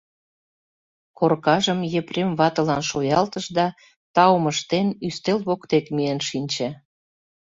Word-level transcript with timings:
Коркажым 1.17 1.79
Епрем 1.99 2.31
ватылан 2.39 2.81
шуялтыш 2.89 3.45
да, 3.57 3.65
таум 4.15 4.43
ыштен, 4.51 4.87
ӱстел 5.07 5.39
воктек 5.47 5.85
миен 5.95 6.19
шинче. 6.29 6.69